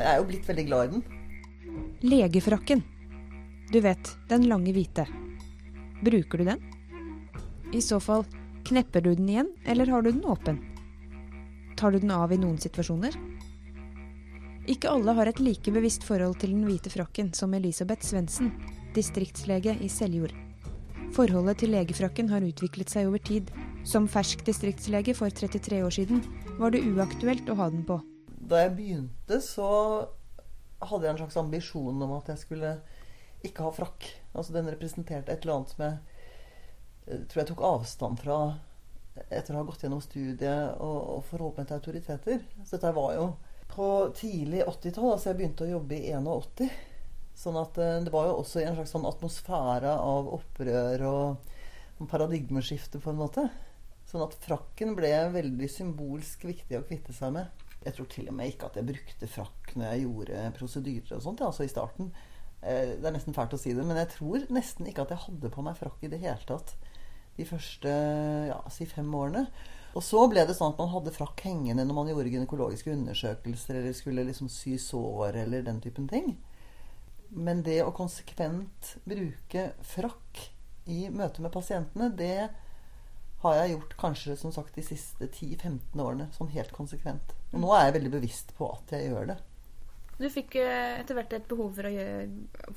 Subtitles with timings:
[0.00, 1.02] Jeg er jo blitt veldig glad i den.
[2.08, 2.82] Legefrakken.
[3.70, 5.04] Du vet, den lange hvite.
[6.00, 6.62] Bruker du den?
[7.76, 8.24] I så fall,
[8.64, 10.62] knepper du den igjen, eller har du den åpen?
[11.76, 13.14] Tar du den av i noen situasjoner?
[14.72, 18.50] Ikke alle har et like bevisst forhold til den hvite frakken som Elisabeth Svendsen,
[18.96, 20.32] distriktslege i Seljord.
[21.14, 23.50] Forholdet til legefrakken har utviklet seg over tid.
[23.84, 26.24] Som fersk distriktslege for 33 år siden
[26.58, 28.00] var det uaktuelt å ha den på.
[28.50, 29.68] Da jeg begynte, så
[30.80, 32.72] hadde jeg en slags ambisjon om at jeg skulle
[33.46, 34.08] ikke ha frakk.
[34.34, 35.98] Altså Den representerte et eller annet som jeg
[37.06, 38.40] eh, tror jeg tok avstand fra
[39.28, 42.44] etter å ha gått gjennom studiet og, og forholdt meg til autoriteter.
[42.64, 43.26] Så dette var jo
[43.70, 45.12] på tidlig 80-tall.
[45.14, 46.70] Altså jeg begynte å jobbe i 81.
[47.40, 53.00] Sånn at eh, det var jo også en slags sånn atmosfære av opprør og paradigmeskifte,
[53.00, 53.46] på en måte.
[54.08, 57.66] Sånn at frakken ble veldig symbolsk viktig å kvitte seg med.
[57.84, 61.24] Jeg tror til og med ikke at jeg brukte frakk når jeg gjorde prosedyrer og
[61.24, 62.10] sånt, altså i starten.
[62.60, 65.24] Eh, det er nesten fælt å si det, men jeg tror nesten ikke at jeg
[65.26, 66.74] hadde på meg frakk i det hele tatt
[67.38, 67.92] de første
[68.50, 69.46] ja, si fem årene.
[69.96, 73.80] Og så ble det sånn at man hadde frakk hengende når man gjorde gynekologiske undersøkelser
[73.80, 76.34] eller skulle liksom sy sår eller den typen ting.
[77.30, 80.44] Men det å konsekvent bruke frakk
[80.90, 82.50] i møte med pasientene, det
[83.42, 86.28] har jeg gjort kanskje som sagt de siste 10-15 årene.
[86.36, 87.32] Sånn helt konsekvent.
[87.54, 89.38] Og nå er jeg veldig bevisst på at jeg gjør det.
[90.20, 92.26] Du fikk eh, etter hvert et behov for å gjøre,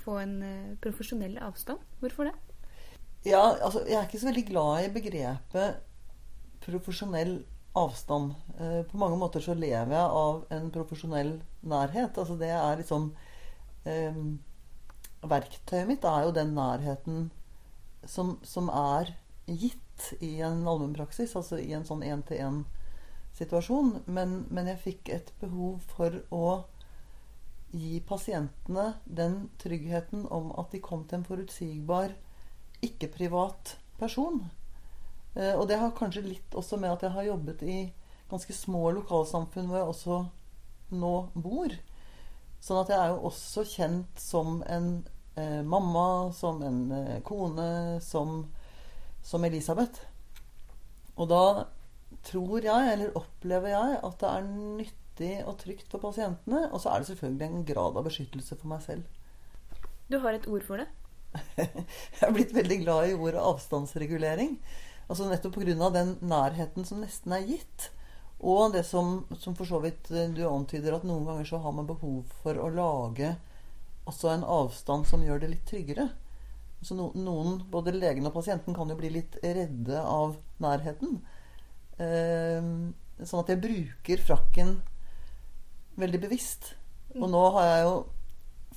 [0.00, 1.84] få en eh, profesjonell avstand.
[2.02, 2.34] Hvorfor det?
[3.26, 5.84] Ja, altså jeg er ikke så veldig glad i begrepet
[6.64, 7.38] profesjonell
[7.78, 8.34] avstand.
[8.58, 12.18] Eh, på mange måter så lever jeg av en profesjonell nærhet.
[12.18, 13.12] Altså det er liksom
[13.86, 14.22] eh,
[15.18, 17.24] Verktøyet mitt er jo den nærheten
[18.06, 19.10] som, som er
[19.48, 23.94] gitt i en allmennpraksis, altså i en sånn én-til-én-situasjon.
[24.06, 26.44] Men, men jeg fikk et behov for å
[27.70, 32.14] gi pasientene den tryggheten om at de kom til en forutsigbar,
[32.84, 34.46] ikke-privat person.
[35.34, 37.78] Eh, og det har kanskje litt også med at jeg har jobbet i
[38.30, 40.18] ganske små lokalsamfunn hvor jeg også
[40.98, 41.74] nå bor.
[42.60, 44.88] Sånn at jeg er jo også kjent som en
[45.38, 48.48] eh, mamma, som en eh, kone, som,
[49.28, 50.06] som, Elisabeth.
[51.18, 51.42] Og da
[52.26, 56.66] tror jeg, eller opplever jeg, at det er nyttig og trygt for pasientene.
[56.72, 59.04] Og så er det selvfølgelig en grad av beskyttelse for meg selv.
[60.08, 60.88] Du har et ord for det?
[61.58, 64.56] jeg er blitt veldig glad i ordet avstandsregulering.
[65.08, 65.90] Altså Nettopp pga.
[65.92, 67.90] den nærheten som nesten er gitt.
[68.38, 71.74] Og det som, som, for så vidt eh, du antyder, at noen ganger så har
[71.74, 73.34] man behov for å lage
[74.08, 76.08] også en avstand som gjør det litt tryggere.
[76.84, 81.18] Så noen, både legen og pasienten, kan jo bli litt redde av nærheten.
[81.98, 82.68] Eh,
[83.18, 84.76] sånn at jeg bruker frakken
[85.98, 86.74] veldig bevisst.
[87.18, 87.94] Og nå har jeg jo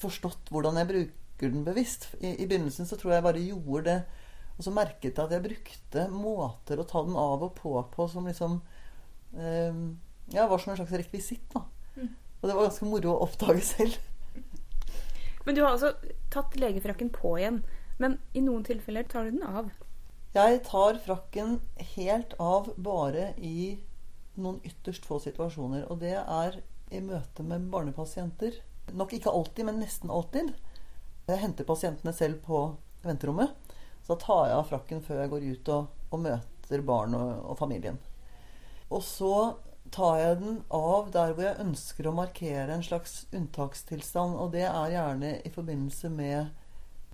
[0.01, 2.09] forstått hvordan jeg bruker den bevisst.
[2.21, 3.99] I, i begynnelsen så tror jeg bare gjorde det.
[4.57, 8.07] Og så merket jeg at jeg brukte måter å ta den av og på på
[8.09, 8.59] som liksom
[9.37, 11.53] Ehm, ja, var som en slags rekvisitt.
[11.53, 11.63] da.
[11.95, 12.15] Mm.
[12.41, 13.97] Og det var ganske moro å oppdage selv.
[15.45, 15.93] Men du har altså
[16.29, 17.61] tatt legefrakken på igjen.
[18.01, 19.69] Men i noen tilfeller tar du den av?
[20.33, 21.59] Jeg tar frakken
[21.93, 23.75] helt av bare i
[24.41, 25.85] noen ytterst få situasjoner.
[25.91, 26.61] Og det er
[26.91, 28.57] i møte med barnepasienter.
[28.97, 30.53] Nok ikke alltid, men nesten alltid.
[31.27, 32.63] Jeg henter pasientene selv på
[33.05, 33.53] venterommet.
[34.01, 37.27] Så da tar jeg av frakken før jeg går ut og, og møter barn og,
[37.51, 37.99] og familien.
[38.89, 39.35] Og så
[39.93, 44.39] tar jeg den av der hvor jeg ønsker å markere en slags unntakstilstand.
[44.39, 46.49] Og det er gjerne i forbindelse med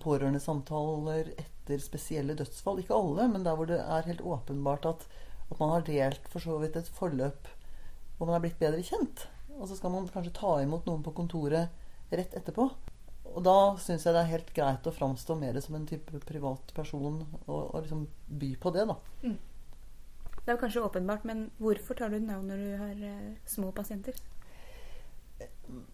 [0.03, 2.81] pårørendesamtaler etter spesielle dødsfall.
[2.81, 5.08] Ikke alle, men der hvor det er helt åpenbart at,
[5.52, 7.50] at man har delt for så vidt et forløp
[8.18, 9.28] hvor man er blitt bedre kjent.
[9.58, 11.74] Og så skal man kanskje ta imot noen på kontoret
[12.13, 12.69] rett etterpå.
[13.28, 16.72] Og da syns jeg det er helt greit å framstå mer som en type privat
[16.78, 18.08] person og, og liksom
[18.40, 18.97] by på det, da.
[19.25, 19.38] Mm.
[20.47, 24.16] Det er kanskje åpenbart, men hvorfor tar du av når du har eh, små pasienter?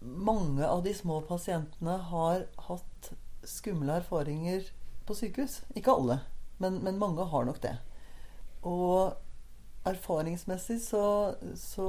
[0.00, 3.10] Mange av de små pasientene har hatt
[3.48, 4.70] skumle erfaringer
[5.06, 5.60] på sykehus.
[5.76, 6.20] Ikke alle,
[6.62, 7.76] men, men mange har nok det.
[8.64, 9.14] Og
[9.84, 11.02] erfaringsmessig så,
[11.60, 11.86] så,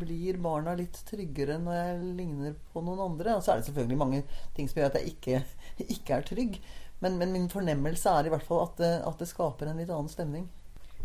[0.00, 3.38] blir barna litt tryggere når jeg ligner på noen andre.
[3.38, 4.22] Og så er det selvfølgelig mange
[4.56, 5.42] ting som gjør at jeg ikke,
[5.96, 6.60] ikke er trygg.
[7.00, 9.92] Men, men, min fornemmelse er i hvert fall at det, at det skaper en litt
[9.94, 10.48] annen stemning.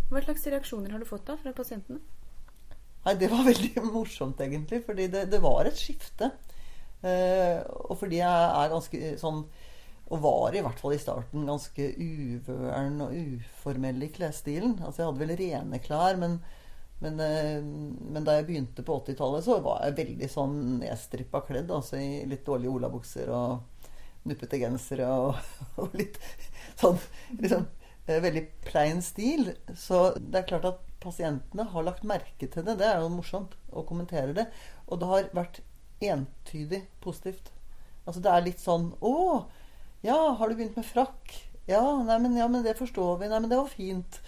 [0.10, 2.02] Hva slags reaksjoner har du fått da fra pasientene?
[3.06, 4.84] Nei, Det var veldig morsomt, egentlig.
[4.88, 6.34] Fordi det, det var et skifte.
[7.04, 9.46] Eh, og fordi jeg er ganske sånn
[10.12, 14.76] Og var i hvert fall i starten ganske uvøren og uformell i klesstilen.
[14.84, 16.42] Altså Jeg hadde vel rene klær, men,
[17.04, 21.72] Men, eh, men da jeg begynte på 80-tallet, så var jeg veldig sånn nedstrippa kledd.
[21.72, 23.90] Altså i litt dårlige olabukser og
[24.30, 25.40] nuppete gensere og,
[25.84, 26.20] og litt
[26.80, 27.00] sånn
[27.42, 27.66] liksom
[28.06, 29.52] eh, veldig plein stil.
[29.76, 32.78] Så det er klart at pasientene har lagt merke til det.
[32.80, 34.48] Det er jo morsomt å kommentere det.
[34.88, 35.60] Og det har vært
[36.04, 37.52] entydig positivt.
[38.06, 39.14] Altså det er litt sånn Å,
[40.04, 41.36] ja, har du begynt med frakk?
[41.70, 43.30] Ja, nei, men, ja, men det forstår vi.
[43.32, 44.20] Nei, men det var fint.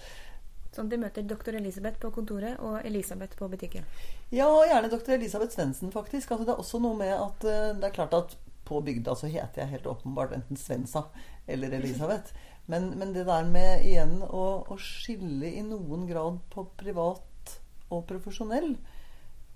[0.75, 3.85] Sånn de møter doktor Elisabeth på kontoret og Elisabeth på butikken.
[4.31, 6.31] Ja, og gjerne doktor Elisabeth Svendsen, faktisk.
[6.31, 8.35] Altså, det er også noe med at uh, det er klart at
[8.65, 11.05] på bygda så heter jeg helt åpenbart enten Svensa
[11.47, 12.33] eller Elisabeth.
[12.71, 17.55] Men, men det der med igjen å, å, skille i noen grad på privat
[17.93, 18.71] og profesjonell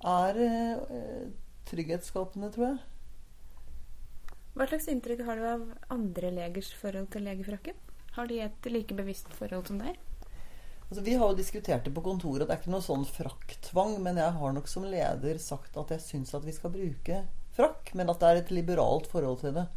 [0.06, 1.24] er uh,
[1.72, 2.80] trygghetsskapende, tror jeg.
[4.58, 7.78] Hva slags inntrykk har du av andre legers forhold til legefrakken?
[8.16, 9.98] Har de et like bevisst forhold som deg?
[10.90, 12.48] Altså, vi har jo diskutert det på kontoret.
[12.48, 14.00] Det er ikke noe sånn frakktvang.
[14.02, 17.22] Men jeg har nok som leder sagt at jeg syns at vi skal bruke
[17.58, 17.94] frakk.
[17.94, 19.68] Men at det er et liberalt forhold til det.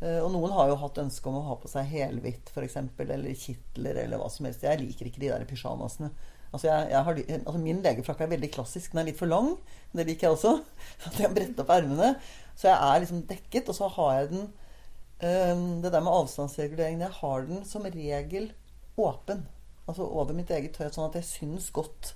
[0.00, 2.78] Uh, og noen har jo hatt ønske om å ha på seg helhvitt f.eks.
[3.04, 4.64] Eller kitler eller hva som helst.
[4.64, 6.10] Jeg liker ikke de der pysjamasene.
[6.52, 8.92] Altså, jeg, jeg har, altså Min legefrakk er veldig klassisk.
[8.92, 9.54] Den er litt for lang.
[9.92, 10.52] Det liker jeg også.
[11.06, 12.12] At jeg har brett opp ermene.
[12.56, 13.72] Så jeg er liksom dekket.
[13.72, 18.52] Og så har jeg den um, Det der med avstandsreguleringen Jeg har den som regel
[18.96, 19.44] åpen
[19.86, 22.14] altså over mitt eget tøy, sånn at jeg syns godt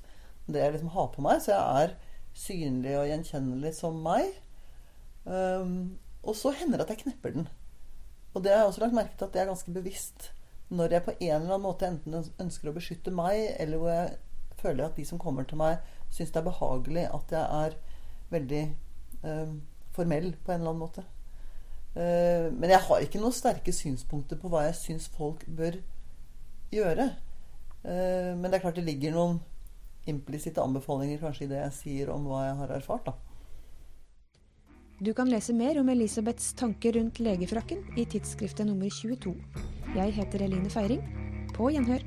[0.50, 1.43] det jeg liksom har på meg.
[1.43, 1.93] Så jeg er
[2.35, 4.32] synlig og gjenkjennelig som meg.
[5.25, 7.49] Um, og så hender det at jeg knepper den.
[8.35, 10.31] Og det har jeg også lagt merke til at det er ganske bevisst.
[10.70, 14.19] Når jeg på en eller annen måte enten ønsker å beskytte meg, eller hvor jeg
[14.61, 15.81] føler at de som kommer til meg,
[16.11, 17.78] syns det er behagelig at jeg er
[18.31, 18.62] veldig
[19.26, 19.56] eh,
[19.94, 21.06] formell på en eller annen måte.
[21.94, 25.81] Eh, men jeg har ikke noen sterke synspunkter på hva jeg syns folk bør
[26.75, 27.08] gjøre.
[27.82, 29.40] Eh, men det er klart det ligger noen
[30.11, 33.11] implisitte anbefalinger kanskje i det jeg sier om hva jeg har erfart.
[33.11, 33.17] da.
[35.00, 39.32] Du kan lese mer om Elisabeths tanker rundt legefrakken i tidsskriftet nummer 22.
[39.91, 41.01] Jeg heter Eline Feiring.
[41.55, 42.05] På gjenhør.